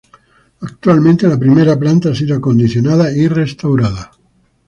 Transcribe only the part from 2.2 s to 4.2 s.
acondicionada y restaurada.